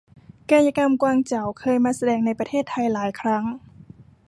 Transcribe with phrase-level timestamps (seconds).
[0.49, 3.43] กายกรรมกวางเจา เคยมาแสดงในประเทศไทยหลายครั้ง